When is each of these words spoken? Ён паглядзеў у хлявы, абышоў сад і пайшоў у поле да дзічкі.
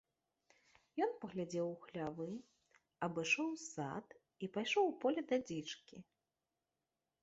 Ён 1.05 1.11
паглядзеў 1.25 1.67
у 1.73 1.75
хлявы, 1.83 2.27
абышоў 3.11 3.49
сад 3.69 4.19
і 4.43 4.53
пайшоў 4.57 4.83
у 4.93 4.99
поле 5.05 5.21
да 5.33 5.37
дзічкі. 5.49 5.95